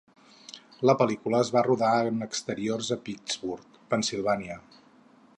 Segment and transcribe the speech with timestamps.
[0.89, 4.57] La pel·lícula es va rodar en exteriors a Pittsburgh, (Pennsilvània).